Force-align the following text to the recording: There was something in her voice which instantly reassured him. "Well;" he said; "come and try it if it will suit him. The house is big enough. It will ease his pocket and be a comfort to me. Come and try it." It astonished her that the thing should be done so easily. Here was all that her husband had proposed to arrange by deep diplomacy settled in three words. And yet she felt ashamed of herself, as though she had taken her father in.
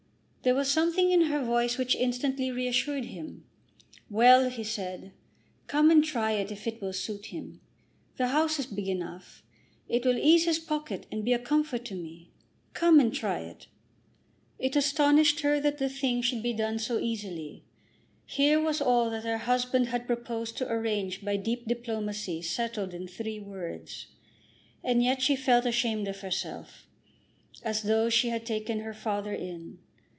There 0.43 0.55
was 0.55 0.71
something 0.71 1.11
in 1.11 1.25
her 1.25 1.39
voice 1.45 1.77
which 1.77 1.93
instantly 1.95 2.49
reassured 2.49 3.05
him. 3.05 3.45
"Well;" 4.09 4.49
he 4.49 4.63
said; 4.63 5.11
"come 5.67 5.91
and 5.91 6.03
try 6.03 6.31
it 6.31 6.51
if 6.51 6.65
it 6.65 6.81
will 6.81 6.93
suit 6.93 7.27
him. 7.27 7.61
The 8.17 8.29
house 8.29 8.57
is 8.57 8.65
big 8.65 8.87
enough. 8.87 9.43
It 9.87 10.03
will 10.03 10.17
ease 10.17 10.45
his 10.45 10.57
pocket 10.57 11.05
and 11.11 11.23
be 11.23 11.31
a 11.33 11.37
comfort 11.37 11.85
to 11.85 11.93
me. 11.93 12.31
Come 12.73 12.99
and 12.99 13.13
try 13.13 13.41
it." 13.41 13.67
It 14.57 14.75
astonished 14.75 15.41
her 15.41 15.59
that 15.59 15.77
the 15.77 15.87
thing 15.89 16.23
should 16.23 16.41
be 16.41 16.53
done 16.53 16.79
so 16.79 16.97
easily. 16.97 17.63
Here 18.25 18.59
was 18.59 18.81
all 18.81 19.11
that 19.11 19.23
her 19.23 19.37
husband 19.37 19.89
had 19.89 20.07
proposed 20.07 20.57
to 20.57 20.71
arrange 20.71 21.23
by 21.23 21.37
deep 21.37 21.67
diplomacy 21.67 22.41
settled 22.41 22.95
in 22.95 23.07
three 23.07 23.39
words. 23.39 24.07
And 24.83 25.03
yet 25.03 25.21
she 25.21 25.35
felt 25.35 25.67
ashamed 25.67 26.07
of 26.07 26.21
herself, 26.21 26.87
as 27.61 27.83
though 27.83 28.09
she 28.09 28.29
had 28.29 28.43
taken 28.47 28.79
her 28.79 28.95
father 28.95 29.35
in. 29.35 29.77